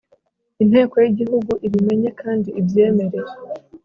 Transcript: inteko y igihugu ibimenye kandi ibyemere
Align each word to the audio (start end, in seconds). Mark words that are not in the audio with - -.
inteko 0.63 0.95
y 1.03 1.07
igihugu 1.11 1.51
ibimenye 1.67 2.09
kandi 2.21 2.49
ibyemere 2.59 3.19